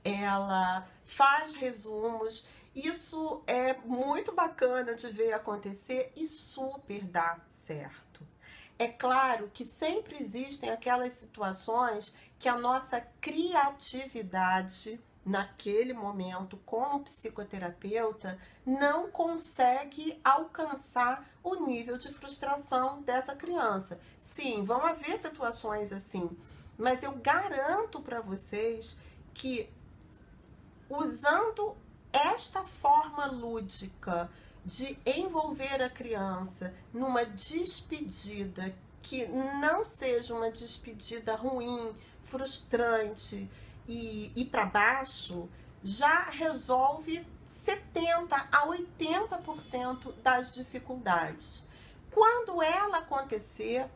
Ela 0.03 0.89
faz 1.05 1.53
resumos. 1.53 2.49
Isso 2.75 3.43
é 3.47 3.75
muito 3.85 4.33
bacana 4.33 4.95
de 4.95 5.11
ver 5.11 5.35
acontecer 5.35 6.11
e 6.17 6.27
super 6.27 7.05
dá 7.05 7.39
certo. 7.67 8.27
É 8.79 8.89
claro 8.89 9.51
que 9.53 9.67
sempre 9.67 10.17
existem 10.23 10.71
aquelas 10.71 11.13
situações 11.13 12.17
que 12.39 12.49
a 12.49 12.57
nossa 12.57 13.03
criatividade 13.21 14.99
naquele 15.25 15.93
momento, 15.93 16.57
como 16.67 17.01
psicoterapeuta, 17.01 18.39
não 18.67 19.11
consegue 19.11 20.21
alcançar 20.25 21.25
o 21.43 21.55
nível 21.55 21.97
de 21.97 22.13
frustração 22.13 23.03
dessa 23.03 23.35
criança. 23.35 24.01
Sim, 24.19 24.65
vão 24.65 24.85
haver 24.85 25.19
situações 25.19 25.93
assim, 25.93 26.29
mas 26.77 27.03
eu 27.03 27.13
garanto 27.13 28.01
para 28.01 28.21
vocês 28.21 28.99
que 29.33 29.71
usando 30.89 31.77
esta 32.13 32.65
forma 32.65 33.27
lúdica 33.27 34.31
de 34.65 34.99
envolver 35.07 35.83
a 35.83 35.91
criança 35.91 36.75
numa 36.93 37.25
despedida 37.25 38.75
que 39.01 39.27
não 39.27 39.85
seja 39.85 40.35
uma 40.35 40.51
despedida 40.51 41.35
ruim, 41.35 41.93
frustrante, 42.23 43.51
e 43.87 44.33
ir 44.35 44.47
para 44.47 44.67
baixo 44.67 45.49
já 45.83 46.31
resolve 46.31 47.27
70 47.47 48.35
a 48.35 48.67
80% 48.67 50.15
das 50.23 50.55
dificuldades. 50.55 51.67
Quando 52.11 52.63
ela 52.63 52.99
acontecer, 52.99 53.89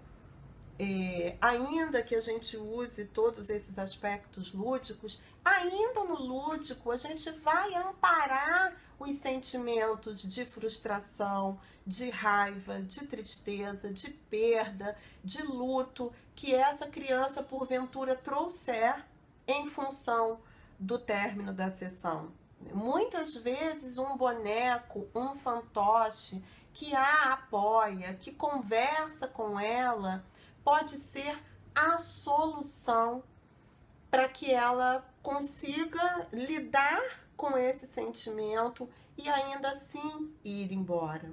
é, 0.78 1.36
ainda 1.40 2.02
que 2.02 2.14
a 2.14 2.20
gente 2.20 2.56
use 2.56 3.04
todos 3.06 3.48
esses 3.48 3.78
aspectos 3.78 4.52
lúdicos, 4.52 5.20
ainda 5.44 6.04
no 6.04 6.16
lúdico 6.16 6.90
a 6.90 6.96
gente 6.96 7.30
vai 7.30 7.74
amparar 7.74 8.76
os 8.98 9.16
sentimentos 9.16 10.22
de 10.22 10.44
frustração, 10.44 11.58
de 11.86 12.10
raiva, 12.10 12.80
de 12.80 13.06
tristeza, 13.06 13.92
de 13.92 14.10
perda, 14.10 14.96
de 15.22 15.42
luto 15.42 16.12
que 16.34 16.54
essa 16.54 16.86
criança 16.86 17.42
porventura 17.42 18.14
trouxer 18.14 19.04
em 19.46 19.68
função 19.68 20.40
do 20.78 20.98
término 20.98 21.52
da 21.52 21.70
sessão. 21.70 22.32
Muitas 22.72 23.34
vezes 23.36 23.98
um 23.98 24.16
boneco, 24.16 25.06
um 25.14 25.34
fantoche 25.34 26.42
que 26.72 26.94
a 26.94 27.32
apoia, 27.32 28.14
que 28.14 28.32
conversa 28.32 29.26
com 29.26 29.58
ela, 29.58 30.24
pode 30.64 30.96
ser 30.96 31.36
a 31.74 31.98
solução 31.98 33.22
para 34.10 34.28
que 34.28 34.52
ela 34.52 35.06
consiga 35.22 36.26
lidar 36.32 37.02
com 37.36 37.56
esse 37.56 37.86
sentimento 37.86 38.88
e 39.16 39.28
ainda 39.28 39.70
assim 39.70 40.32
ir 40.44 40.72
embora, 40.72 41.32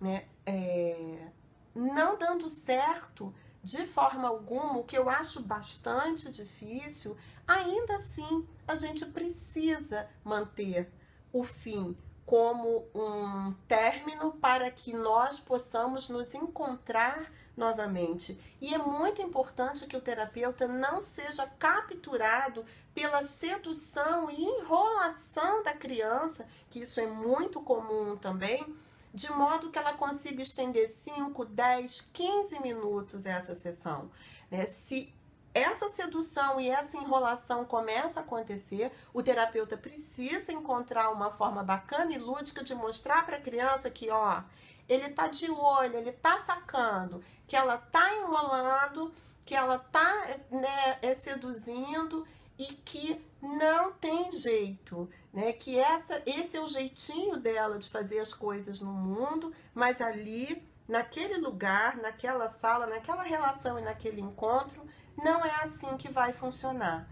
né? 0.00 0.26
É, 0.44 1.28
não 1.74 2.16
dando 2.16 2.48
certo 2.48 3.34
de 3.62 3.84
forma 3.84 4.28
alguma, 4.28 4.78
o 4.78 4.84
que 4.84 4.96
eu 4.96 5.10
acho 5.10 5.42
bastante 5.42 6.30
difícil, 6.30 7.16
ainda 7.46 7.96
assim 7.96 8.46
a 8.66 8.76
gente 8.76 9.06
precisa 9.06 10.08
manter 10.24 10.90
o 11.32 11.44
fim 11.44 11.96
como 12.26 12.88
um 12.92 13.54
término 13.68 14.32
para 14.32 14.68
que 14.68 14.92
nós 14.92 15.38
possamos 15.38 16.08
nos 16.08 16.34
encontrar 16.34 17.32
novamente. 17.56 18.36
E 18.60 18.74
é 18.74 18.78
muito 18.78 19.22
importante 19.22 19.86
que 19.86 19.96
o 19.96 20.00
terapeuta 20.00 20.66
não 20.66 21.00
seja 21.00 21.46
capturado 21.46 22.64
pela 22.92 23.22
sedução 23.22 24.28
e 24.28 24.42
enrolação 24.42 25.62
da 25.62 25.72
criança, 25.72 26.44
que 26.68 26.80
isso 26.80 26.98
é 26.98 27.06
muito 27.06 27.60
comum 27.60 28.16
também, 28.16 28.76
de 29.14 29.30
modo 29.30 29.70
que 29.70 29.78
ela 29.78 29.94
consiga 29.94 30.42
estender 30.42 30.90
5, 30.90 31.44
10, 31.44 32.10
15 32.12 32.60
minutos 32.60 33.24
essa 33.24 33.54
sessão. 33.54 34.10
Né? 34.50 34.66
Se 34.66 35.14
essa 35.56 35.88
sedução 35.88 36.60
e 36.60 36.68
essa 36.68 36.98
enrolação 36.98 37.64
começa 37.64 38.20
a 38.20 38.22
acontecer, 38.22 38.92
o 39.14 39.22
terapeuta 39.22 39.74
precisa 39.74 40.52
encontrar 40.52 41.08
uma 41.10 41.32
forma 41.32 41.62
bacana 41.62 42.12
e 42.12 42.18
lúdica 42.18 42.62
de 42.62 42.74
mostrar 42.74 43.24
para 43.24 43.38
a 43.38 43.40
criança 43.40 43.88
que, 43.88 44.10
ó, 44.10 44.42
ele 44.86 45.08
tá 45.08 45.28
de 45.28 45.50
olho, 45.50 45.96
ele 45.96 46.12
tá 46.12 46.42
sacando, 46.44 47.24
que 47.46 47.56
ela 47.56 47.78
tá 47.78 48.14
enrolando, 48.14 49.14
que 49.46 49.54
ela 49.54 49.78
tá 49.78 50.36
né, 50.50 50.98
é, 51.00 51.14
seduzindo 51.14 52.26
e 52.58 52.66
que 52.66 53.24
não 53.40 53.92
tem 53.92 54.30
jeito, 54.32 55.08
né? 55.32 55.52
Que 55.52 55.78
essa, 55.78 56.22
esse 56.26 56.56
é 56.56 56.60
o 56.60 56.68
jeitinho 56.68 57.38
dela 57.38 57.78
de 57.78 57.88
fazer 57.88 58.18
as 58.18 58.32
coisas 58.32 58.80
no 58.80 58.92
mundo, 58.92 59.52
mas 59.74 60.00
ali, 60.00 60.62
naquele 60.88 61.38
lugar, 61.38 61.96
naquela 61.96 62.48
sala, 62.48 62.86
naquela 62.86 63.22
relação 63.22 63.78
e 63.78 63.82
naquele 63.82 64.20
encontro, 64.20 64.85
não 65.16 65.44
é 65.44 65.62
assim 65.62 65.96
que 65.96 66.08
vai 66.08 66.32
funcionar. 66.32 67.08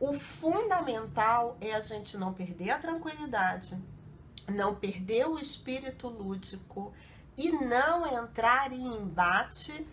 O 0.00 0.12
fundamental 0.12 1.56
é 1.60 1.74
a 1.74 1.80
gente 1.80 2.16
não 2.16 2.32
perder 2.32 2.70
a 2.70 2.78
tranquilidade, 2.78 3.78
não 4.48 4.74
perder 4.74 5.26
o 5.26 5.38
espírito 5.38 6.08
lúdico 6.08 6.92
e 7.36 7.50
não 7.52 8.06
entrar 8.06 8.72
em 8.72 8.84
embate 8.84 9.86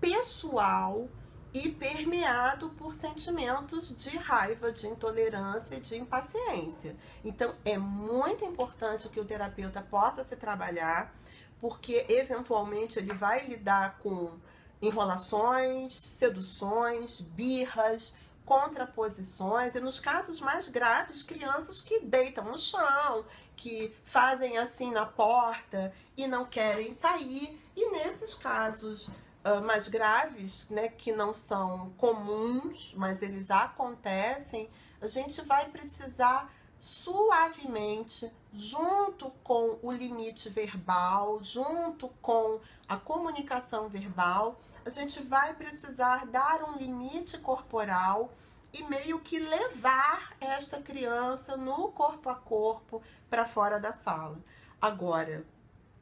pessoal 0.00 1.08
e 1.52 1.70
permeado 1.70 2.70
por 2.70 2.94
sentimentos 2.94 3.96
de 3.96 4.16
raiva, 4.16 4.70
de 4.70 4.86
intolerância 4.86 5.76
e 5.76 5.80
de 5.80 5.96
impaciência. 5.96 6.94
Então, 7.24 7.54
é 7.64 7.78
muito 7.78 8.44
importante 8.44 9.08
que 9.08 9.20
o 9.20 9.24
terapeuta 9.24 9.80
possa 9.80 10.22
se 10.24 10.36
trabalhar, 10.36 11.14
porque 11.60 12.04
eventualmente 12.08 12.98
ele 12.98 13.14
vai 13.14 13.46
lidar 13.46 13.98
com 13.98 14.32
enrolações, 14.80 15.94
seduções, 15.94 17.20
birras, 17.20 18.16
contraposições 18.48 19.74
e 19.74 19.80
nos 19.80 20.00
casos 20.00 20.40
mais 20.40 20.68
graves, 20.68 21.22
crianças 21.22 21.82
que 21.82 22.00
deitam 22.00 22.44
no 22.44 22.56
chão, 22.56 23.26
que 23.54 23.94
fazem 24.04 24.56
assim 24.56 24.90
na 24.90 25.04
porta 25.04 25.92
e 26.16 26.26
não 26.26 26.46
querem 26.46 26.94
sair. 26.94 27.60
E 27.76 27.90
nesses 27.90 28.34
casos 28.34 29.08
uh, 29.08 29.60
mais 29.62 29.86
graves, 29.86 30.66
né, 30.70 30.88
que 30.88 31.12
não 31.12 31.34
são 31.34 31.90
comuns, 31.98 32.94
mas 32.96 33.20
eles 33.20 33.50
acontecem, 33.50 34.70
a 35.00 35.06
gente 35.06 35.42
vai 35.42 35.68
precisar 35.68 36.50
suavemente, 36.80 38.32
junto 38.52 39.30
com 39.42 39.78
o 39.82 39.92
limite 39.92 40.48
verbal, 40.48 41.42
junto 41.42 42.08
com 42.22 42.60
a 42.88 42.96
comunicação 42.96 43.88
verbal, 43.88 44.58
a 44.84 44.90
gente 44.90 45.22
vai 45.22 45.54
precisar 45.54 46.26
dar 46.26 46.62
um 46.62 46.76
limite 46.76 47.36
corporal 47.38 48.32
e 48.72 48.82
meio 48.84 49.18
que 49.20 49.38
levar 49.38 50.36
esta 50.40 50.80
criança 50.80 51.56
no 51.56 51.88
corpo 51.88 52.28
a 52.28 52.34
corpo 52.34 53.02
para 53.28 53.44
fora 53.44 53.80
da 53.80 53.92
sala. 53.92 54.38
Agora, 54.80 55.44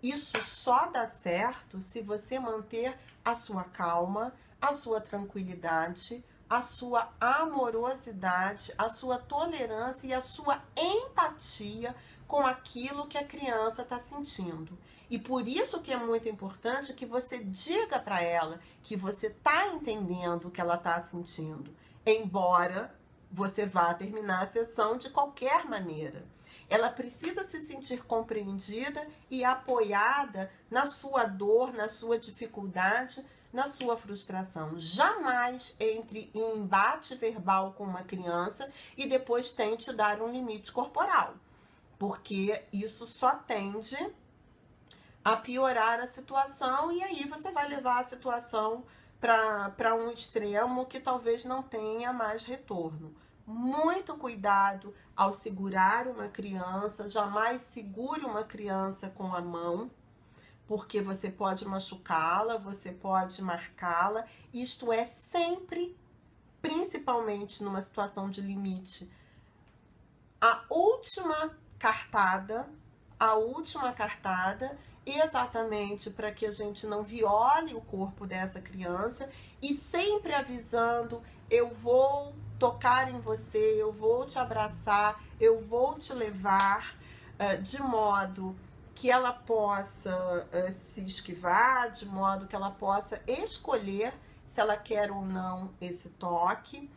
isso 0.02 0.38
só 0.42 0.86
dá 0.86 1.08
certo 1.08 1.80
se 1.80 2.02
você 2.02 2.38
manter 2.38 2.96
a 3.24 3.34
sua 3.34 3.64
calma, 3.64 4.32
a 4.60 4.72
sua 4.72 5.00
tranquilidade, 5.00 6.24
a 6.48 6.62
sua 6.62 7.12
amorosidade, 7.20 8.72
a 8.78 8.88
sua 8.88 9.18
tolerância 9.18 10.06
e 10.06 10.14
a 10.14 10.20
sua 10.20 10.62
empatia 10.76 11.94
com 12.26 12.44
aquilo 12.44 13.06
que 13.06 13.18
a 13.18 13.26
criança 13.26 13.82
está 13.82 14.00
sentindo. 14.00 14.78
E 15.08 15.18
por 15.18 15.46
isso 15.46 15.80
que 15.80 15.92
é 15.92 15.96
muito 15.96 16.28
importante 16.28 16.92
que 16.92 17.06
você 17.06 17.38
diga 17.38 17.98
para 17.98 18.20
ela 18.20 18.60
que 18.82 18.96
você 18.96 19.28
está 19.28 19.68
entendendo 19.68 20.46
o 20.46 20.50
que 20.50 20.60
ela 20.60 20.74
está 20.74 21.00
sentindo, 21.00 21.74
embora 22.04 22.94
você 23.30 23.66
vá 23.66 23.94
terminar 23.94 24.42
a 24.42 24.48
sessão 24.48 24.96
de 24.96 25.10
qualquer 25.10 25.64
maneira. 25.64 26.24
Ela 26.68 26.90
precisa 26.90 27.44
se 27.44 27.64
sentir 27.64 28.04
compreendida 28.04 29.06
e 29.30 29.44
apoiada 29.44 30.50
na 30.68 30.86
sua 30.86 31.24
dor, 31.24 31.72
na 31.72 31.88
sua 31.88 32.18
dificuldade, 32.18 33.24
na 33.52 33.66
sua 33.66 33.96
frustração. 33.96 34.78
Jamais 34.78 35.76
entre 35.80 36.30
em 36.34 36.58
embate 36.58 37.14
verbal 37.14 37.72
com 37.72 37.84
uma 37.84 38.02
criança 38.02 38.70
e 38.96 39.06
depois 39.06 39.52
tente 39.52 39.92
dar 39.92 40.20
um 40.20 40.30
limite 40.30 40.72
corporal, 40.72 41.34
porque 41.98 42.62
isso 42.72 43.06
só 43.06 43.34
tende 43.34 43.96
a 45.24 45.36
piorar 45.36 45.98
a 45.98 46.06
situação 46.06 46.92
e 46.92 47.02
aí 47.02 47.26
você 47.28 47.50
vai 47.50 47.68
levar 47.68 48.00
a 48.00 48.04
situação 48.04 48.84
para 49.20 49.94
um 49.94 50.10
extremo 50.10 50.86
que 50.86 51.00
talvez 51.00 51.44
não 51.44 51.62
tenha 51.62 52.12
mais 52.12 52.44
retorno. 52.44 53.14
Muito 53.46 54.16
cuidado 54.16 54.94
ao 55.16 55.32
segurar 55.32 56.06
uma 56.06 56.28
criança, 56.28 57.08
jamais 57.08 57.62
segure 57.62 58.24
uma 58.24 58.44
criança 58.44 59.08
com 59.08 59.34
a 59.34 59.40
mão, 59.40 59.90
porque 60.66 61.00
você 61.00 61.30
pode 61.30 61.66
machucá-la, 61.66 62.58
você 62.58 62.90
pode 62.90 63.40
marcá-la. 63.42 64.24
Isto 64.52 64.92
é 64.92 65.04
sempre, 65.04 65.96
principalmente 66.60 67.62
numa 67.62 67.80
situação 67.80 68.28
de 68.28 68.40
limite, 68.40 69.10
a 70.40 70.64
última 70.68 71.56
cartada, 71.78 72.68
a 73.18 73.34
última 73.34 73.92
cartada 73.92 74.76
exatamente 75.06 76.10
para 76.10 76.32
que 76.32 76.44
a 76.44 76.50
gente 76.50 76.86
não 76.86 77.04
viole 77.04 77.74
o 77.74 77.80
corpo 77.80 78.26
dessa 78.26 78.60
criança 78.60 79.30
e 79.62 79.72
sempre 79.72 80.34
avisando: 80.34 81.22
eu 81.48 81.70
vou 81.70 82.34
tocar 82.58 83.08
em 83.08 83.20
você, 83.20 83.80
eu 83.80 83.92
vou 83.92 84.26
te 84.26 84.38
abraçar, 84.38 85.22
eu 85.40 85.60
vou 85.60 85.98
te 85.98 86.12
levar, 86.12 86.96
uh, 87.38 87.62
de 87.62 87.80
modo 87.80 88.56
que 88.96 89.10
ela 89.10 89.30
possa 89.30 90.48
uh, 90.50 90.72
se 90.72 91.04
esquivar, 91.04 91.90
de 91.92 92.06
modo 92.06 92.46
que 92.46 92.56
ela 92.56 92.70
possa 92.70 93.20
escolher 93.26 94.14
se 94.48 94.58
ela 94.58 94.74
quer 94.74 95.12
ou 95.12 95.20
não 95.20 95.70
esse 95.78 96.08
toque. 96.08 96.90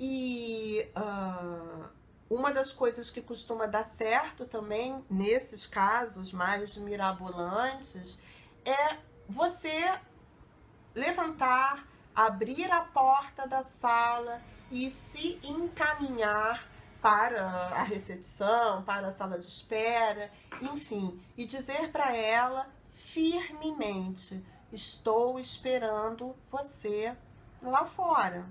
E 0.00 0.88
uh, 0.96 1.84
uma 2.30 2.50
das 2.50 2.72
coisas 2.72 3.10
que 3.10 3.20
costuma 3.20 3.66
dar 3.66 3.84
certo 3.84 4.46
também 4.46 5.04
nesses 5.10 5.66
casos 5.66 6.32
mais 6.32 6.78
mirabolantes 6.78 8.18
é 8.64 8.96
você 9.28 10.00
levantar, 10.94 11.86
abrir 12.14 12.72
a 12.72 12.80
porta 12.80 13.46
da 13.46 13.62
sala 13.62 14.40
e 14.70 14.90
se 14.90 15.38
encaminhar 15.42 16.66
para 17.04 17.44
a 17.44 17.82
recepção, 17.82 18.82
para 18.82 19.08
a 19.08 19.12
sala 19.12 19.38
de 19.38 19.44
espera, 19.44 20.30
enfim, 20.62 21.20
e 21.36 21.44
dizer 21.44 21.92
para 21.92 22.16
ela 22.16 22.66
firmemente: 22.88 24.42
estou 24.72 25.38
esperando 25.38 26.34
você 26.50 27.14
lá 27.62 27.84
fora. 27.84 28.48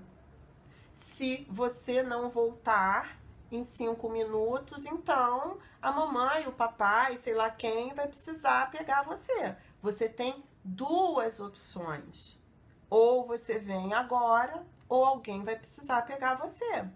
Se 0.94 1.44
você 1.50 2.00
não 2.00 2.30
voltar, 2.30 3.18
em 3.50 3.64
cinco 3.64 4.08
minutos, 4.08 4.84
então 4.84 5.58
a 5.82 5.90
mamãe, 5.90 6.46
o 6.46 6.52
papai, 6.52 7.18
sei 7.18 7.34
lá 7.34 7.50
quem, 7.50 7.92
vai 7.92 8.06
precisar 8.06 8.70
pegar 8.70 9.02
você. 9.02 9.56
Você 9.82 10.08
tem 10.08 10.44
duas 10.64 11.40
opções. 11.40 12.40
Ou 12.88 13.26
você 13.26 13.58
vem 13.58 13.92
agora, 13.92 14.64
ou 14.88 15.04
alguém 15.04 15.42
vai 15.42 15.56
precisar 15.56 16.02
pegar 16.02 16.34
você. 16.36 16.88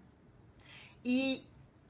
E 1.03 1.48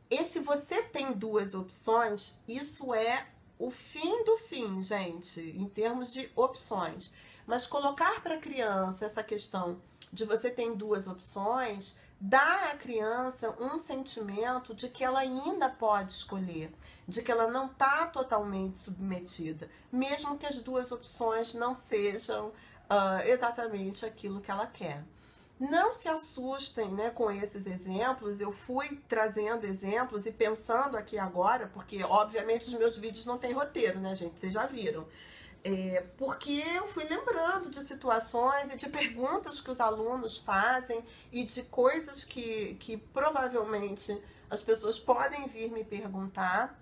esse 0.09 0.39
você 0.39 0.81
tem 0.83 1.13
duas 1.13 1.53
opções, 1.53 2.37
isso 2.47 2.93
é 2.93 3.27
o 3.57 3.69
fim 3.69 4.23
do 4.23 4.37
fim, 4.37 4.81
gente, 4.81 5.41
em 5.41 5.67
termos 5.67 6.13
de 6.13 6.31
opções. 6.35 7.13
Mas 7.45 7.65
colocar 7.65 8.21
para 8.21 8.35
a 8.35 8.39
criança 8.39 9.05
essa 9.05 9.23
questão 9.23 9.81
de 10.11 10.25
você 10.25 10.49
tem 10.49 10.75
duas 10.75 11.07
opções 11.07 11.99
dá 12.19 12.71
à 12.71 12.75
criança 12.75 13.55
um 13.59 13.77
sentimento 13.77 14.73
de 14.75 14.89
que 14.89 15.03
ela 15.03 15.19
ainda 15.19 15.69
pode 15.69 16.11
escolher, 16.11 16.71
de 17.07 17.21
que 17.21 17.31
ela 17.31 17.47
não 17.47 17.67
está 17.67 18.07
totalmente 18.07 18.77
submetida, 18.77 19.69
mesmo 19.91 20.37
que 20.37 20.45
as 20.45 20.57
duas 20.59 20.91
opções 20.91 21.53
não 21.53 21.73
sejam 21.73 22.47
uh, 22.47 23.21
exatamente 23.25 24.05
aquilo 24.05 24.41
que 24.41 24.51
ela 24.51 24.67
quer. 24.67 25.03
Não 25.59 25.91
se 25.91 26.07
assustem 26.07 26.89
né, 26.89 27.09
com 27.09 27.29
esses 27.29 27.65
exemplos. 27.65 28.39
Eu 28.39 28.53
fui 28.53 29.01
trazendo 29.09 29.65
exemplos 29.65 30.25
e 30.25 30.31
pensando 30.31 30.95
aqui 30.95 31.17
agora, 31.17 31.67
porque 31.73 32.01
obviamente 32.01 32.67
os 32.67 32.73
meus 32.75 32.97
vídeos 32.97 33.25
não 33.25 33.37
têm 33.37 33.51
roteiro, 33.51 33.99
né, 33.99 34.15
gente? 34.15 34.39
Vocês 34.39 34.53
já 34.53 34.65
viram. 34.65 35.05
É, 35.61 36.05
porque 36.17 36.63
eu 36.77 36.87
fui 36.87 37.03
lembrando 37.03 37.69
de 37.69 37.81
situações 37.83 38.71
e 38.71 38.77
de 38.77 38.87
perguntas 38.87 39.59
que 39.59 39.69
os 39.69 39.81
alunos 39.81 40.37
fazem 40.37 41.03
e 41.31 41.43
de 41.43 41.63
coisas 41.63 42.23
que, 42.23 42.75
que 42.75 42.95
provavelmente 42.95 44.17
as 44.49 44.61
pessoas 44.61 44.97
podem 44.97 45.45
vir 45.47 45.69
me 45.69 45.83
perguntar. 45.83 46.79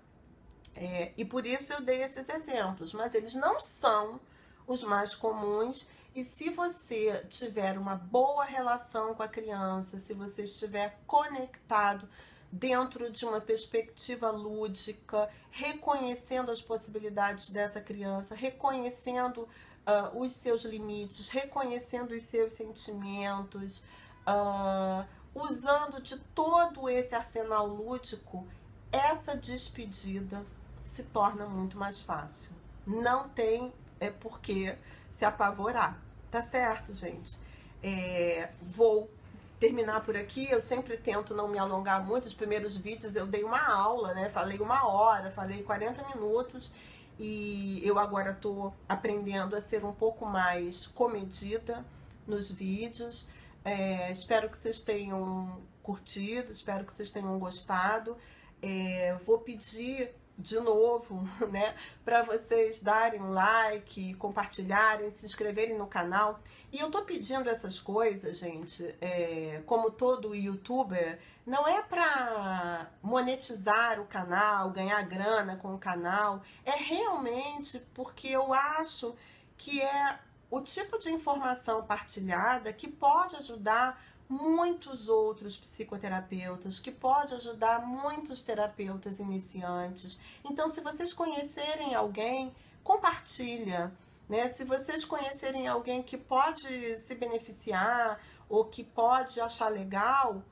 É, 0.76 1.12
e 1.16 1.24
por 1.24 1.44
isso 1.44 1.72
eu 1.72 1.80
dei 1.80 2.04
esses 2.04 2.28
exemplos, 2.28 2.92
mas 2.92 3.12
eles 3.14 3.34
não 3.34 3.58
são 3.58 4.20
os 4.64 4.84
mais 4.84 5.12
comuns. 5.12 5.90
E 6.18 6.24
se 6.24 6.50
você 6.50 7.24
tiver 7.28 7.78
uma 7.78 7.94
boa 7.94 8.44
relação 8.44 9.14
com 9.14 9.22
a 9.22 9.28
criança, 9.28 10.00
se 10.00 10.12
você 10.12 10.42
estiver 10.42 10.98
conectado 11.06 12.08
dentro 12.50 13.08
de 13.08 13.24
uma 13.24 13.40
perspectiva 13.40 14.28
lúdica, 14.28 15.30
reconhecendo 15.48 16.50
as 16.50 16.60
possibilidades 16.60 17.50
dessa 17.50 17.80
criança, 17.80 18.34
reconhecendo 18.34 19.42
uh, 19.42 20.20
os 20.20 20.32
seus 20.32 20.64
limites, 20.64 21.28
reconhecendo 21.28 22.10
os 22.10 22.24
seus 22.24 22.52
sentimentos, 22.54 23.86
uh, 24.26 25.06
usando 25.32 26.02
de 26.02 26.18
todo 26.34 26.88
esse 26.88 27.14
arsenal 27.14 27.64
lúdico, 27.64 28.44
essa 28.90 29.36
despedida 29.36 30.44
se 30.82 31.04
torna 31.04 31.46
muito 31.46 31.78
mais 31.78 32.00
fácil. 32.00 32.50
Não 32.84 33.28
tem 33.28 33.72
é 34.00 34.10
porque 34.10 34.76
se 35.10 35.24
apavorar, 35.24 35.98
tá 36.30 36.42
certo, 36.42 36.92
gente? 36.92 37.38
É, 37.82 38.50
vou 38.62 39.10
terminar 39.58 40.02
por 40.04 40.16
aqui. 40.16 40.48
Eu 40.50 40.60
sempre 40.60 40.96
tento 40.96 41.34
não 41.34 41.48
me 41.48 41.58
alongar 41.58 42.04
muito. 42.04 42.24
Os 42.24 42.34
primeiros 42.34 42.76
vídeos 42.76 43.16
eu 43.16 43.26
dei 43.26 43.44
uma 43.44 43.60
aula, 43.60 44.14
né? 44.14 44.28
Falei 44.28 44.58
uma 44.58 44.86
hora, 44.86 45.30
falei 45.30 45.62
40 45.62 46.06
minutos. 46.14 46.72
E 47.18 47.80
eu 47.84 47.98
agora 47.98 48.30
estou 48.30 48.72
aprendendo 48.88 49.56
a 49.56 49.60
ser 49.60 49.84
um 49.84 49.92
pouco 49.92 50.24
mais 50.24 50.86
comedida 50.86 51.84
nos 52.26 52.50
vídeos. 52.50 53.28
É, 53.64 54.10
espero 54.12 54.48
que 54.48 54.56
vocês 54.56 54.80
tenham 54.80 55.60
curtido, 55.82 56.52
espero 56.52 56.84
que 56.84 56.92
vocês 56.92 57.10
tenham 57.10 57.36
gostado. 57.38 58.16
É, 58.62 59.16
vou 59.26 59.38
pedir 59.38 60.14
de 60.38 60.60
novo, 60.60 61.28
né, 61.50 61.74
para 62.04 62.22
vocês 62.22 62.80
darem 62.80 63.20
um 63.20 63.32
like, 63.32 64.14
compartilharem, 64.14 65.12
se 65.12 65.26
inscreverem 65.26 65.76
no 65.76 65.86
canal. 65.86 66.40
E 66.70 66.78
eu 66.78 66.90
tô 66.90 67.02
pedindo 67.02 67.50
essas 67.50 67.80
coisas, 67.80 68.38
gente, 68.38 68.94
é, 69.00 69.62
como 69.66 69.90
todo 69.90 70.34
youtuber, 70.34 71.18
não 71.44 71.66
é 71.66 71.82
para 71.82 72.90
monetizar 73.02 73.98
o 74.00 74.06
canal, 74.06 74.70
ganhar 74.70 75.02
grana 75.02 75.56
com 75.56 75.74
o 75.74 75.78
canal, 75.78 76.42
é 76.64 76.72
realmente 76.72 77.80
porque 77.94 78.28
eu 78.28 78.52
acho 78.52 79.16
que 79.56 79.80
é 79.82 80.18
o 80.50 80.60
tipo 80.60 80.98
de 80.98 81.10
informação 81.10 81.84
partilhada 81.84 82.72
que 82.72 82.86
pode 82.86 83.34
ajudar 83.36 84.00
muitos 84.28 85.08
outros 85.08 85.56
psicoterapeutas, 85.56 86.78
que 86.78 86.90
pode 86.90 87.34
ajudar 87.34 87.86
muitos 87.86 88.42
terapeutas 88.42 89.18
iniciantes. 89.18 90.20
Então, 90.44 90.68
se 90.68 90.80
vocês 90.82 91.12
conhecerem 91.12 91.94
alguém, 91.94 92.54
compartilha. 92.84 93.92
Né? 94.28 94.48
Se 94.50 94.64
vocês 94.64 95.04
conhecerem 95.04 95.66
alguém 95.66 96.02
que 96.02 96.18
pode 96.18 96.98
se 97.00 97.14
beneficiar 97.14 98.20
ou 98.48 98.66
que 98.66 98.84
pode 98.84 99.40
achar 99.40 99.68
legal, 99.68 100.42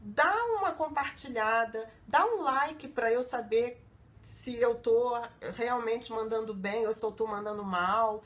dá 0.00 0.34
uma 0.58 0.72
compartilhada, 0.72 1.90
dá 2.06 2.24
um 2.24 2.42
like 2.42 2.88
para 2.88 3.12
eu 3.12 3.22
saber 3.22 3.82
se 4.22 4.56
eu 4.56 4.74
tô 4.76 5.20
realmente 5.54 6.10
mandando 6.10 6.54
bem 6.54 6.86
ou 6.86 6.94
se 6.94 7.04
eu 7.04 7.12
tô 7.12 7.26
mandando 7.26 7.62
mal. 7.62 8.22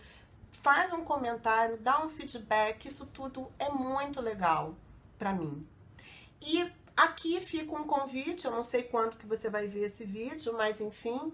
Faz 0.63 0.93
um 0.93 1.03
comentário, 1.03 1.79
dá 1.79 2.05
um 2.05 2.09
feedback, 2.09 2.87
isso 2.87 3.07
tudo 3.07 3.51
é 3.59 3.69
muito 3.71 4.21
legal 4.21 4.77
para 5.21 5.35
mim. 5.35 5.67
E 6.41 6.67
aqui 6.97 7.39
fica 7.43 7.77
um 7.77 7.85
convite, 7.85 8.47
eu 8.47 8.51
não 8.51 8.65
sei 8.65 8.83
quando 8.83 9.19
que 9.19 9.27
você 9.27 9.51
vai 9.51 9.69
ver 9.69 9.85
esse 9.85 10.03
vídeo, 10.03 10.55
mas 10.55 10.81
enfim, 10.81 11.31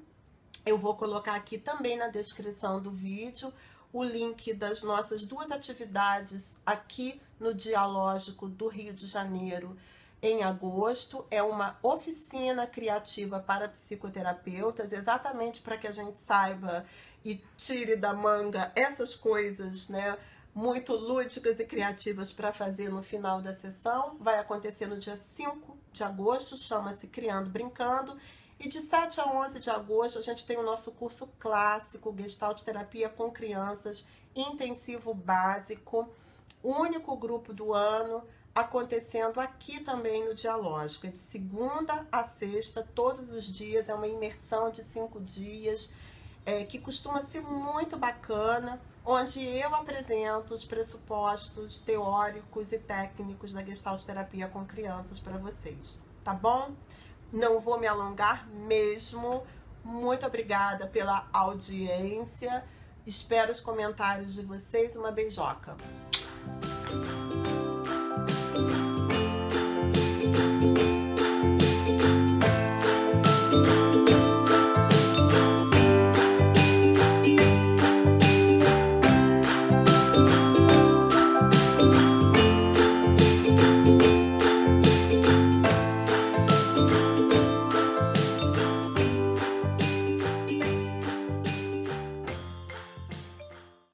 eu 0.66 0.77
vou 0.77 0.96
colocar 0.96 1.37
aqui 1.37 1.57
também 1.57 1.96
na 1.96 2.09
descrição 2.09 2.83
do 2.83 2.90
vídeo 2.90 3.53
o 3.92 4.03
link 4.03 4.53
das 4.53 4.83
nossas 4.83 5.25
duas 5.25 5.53
atividades 5.53 6.59
aqui 6.66 7.22
no 7.38 7.55
Dialógico 7.55 8.49
do 8.49 8.66
Rio 8.66 8.92
de 8.92 9.07
Janeiro 9.07 9.77
em 10.20 10.42
agosto. 10.42 11.25
É 11.31 11.40
uma 11.40 11.79
oficina 11.81 12.66
criativa 12.66 13.38
para 13.38 13.68
psicoterapeutas, 13.68 14.92
exatamente 14.92 15.61
para 15.61 15.79
que 15.79 15.87
a 15.87 15.92
gente 15.92 16.18
saiba 16.18 16.85
e 17.25 17.40
tire 17.57 17.94
da 17.94 18.12
manga 18.12 18.72
essas 18.75 19.14
coisas, 19.14 19.88
né? 19.88 20.18
Muito 20.57 20.95
lúdicas 20.95 21.61
e 21.61 21.66
criativas 21.66 22.33
para 22.33 22.51
fazer 22.51 22.88
no 22.88 23.03
final 23.03 23.42
da 23.42 23.55
sessão. 23.55 24.16
Vai 24.19 24.38
acontecer 24.38 24.87
no 24.87 24.99
dia 24.99 25.14
5 25.14 25.77
de 25.92 26.03
agosto, 26.03 26.57
chama-se 26.57 27.07
Criando 27.09 27.51
Brincando. 27.51 28.16
E 28.59 28.66
de 28.66 28.81
7 28.81 29.21
a 29.21 29.27
11 29.27 29.61
de 29.61 29.69
agosto 29.69 30.19
a 30.19 30.23
gente 30.23 30.47
tem 30.47 30.57
o 30.57 30.62
nosso 30.62 30.92
curso 30.92 31.29
clássico 31.38 32.14
Gestalt 32.19 32.62
Terapia 32.62 33.11
com 33.11 33.31
Crianças, 33.31 34.09
intensivo 34.35 35.12
básico, 35.12 36.09
único 36.64 37.14
grupo 37.19 37.53
do 37.53 37.75
ano, 37.75 38.25
acontecendo 38.55 39.38
aqui 39.38 39.81
também 39.81 40.27
no 40.27 40.35
Dialógico. 40.35 41.07
É 41.07 41.11
de 41.11 41.19
segunda 41.19 42.07
a 42.11 42.25
sexta, 42.25 42.83
todos 42.95 43.29
os 43.31 43.45
dias, 43.45 43.90
é 43.90 43.95
uma 43.95 44.09
imersão 44.09 44.71
de 44.71 44.83
cinco 44.83 45.21
dias 45.21 45.92
é, 46.47 46.65
que 46.65 46.79
costuma 46.79 47.23
ser 47.25 47.43
muito 47.43 47.99
bacana, 47.99 48.81
onde 49.05 49.45
eu 49.45 49.75
apresento 49.75 50.55
os 50.55 50.65
pressupostos 50.65 51.79
teóricos 51.79 52.71
e 52.71 52.79
técnicos 52.79 53.53
da 53.53 53.65
Gestalt 53.65 54.03
Terapia 54.05 54.47
com 54.47 54.65
crianças 54.65 55.19
para 55.19 55.37
vocês, 55.37 56.01
tá 56.23 56.33
bom? 56.33 56.71
Não 57.33 57.59
vou 57.59 57.79
me 57.81 57.89
alongar 57.89 58.49
mesmo. 58.49 59.43
Muito 59.85 60.25
obrigada 60.25 60.87
pela 60.87 61.29
audiência. 61.33 62.65
Espero 63.05 63.51
os 63.51 63.61
comentários 63.61 64.35
de 64.35 64.43
vocês. 64.43 64.95
Uma 64.95 65.11
beijoca. 65.11 65.77